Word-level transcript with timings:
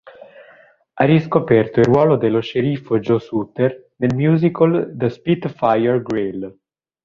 Ha 0.93 1.05
ricoperto 1.05 1.79
il 1.79 1.85
ruolo 1.85 2.17
dello 2.17 2.39
sceriffo 2.39 2.97
Joe 2.97 3.19
Sutter 3.19 3.91
nel 3.97 4.15
musical 4.15 4.93
"The 4.95 5.09
Spitfire 5.11 6.01
Grill". 6.01 6.51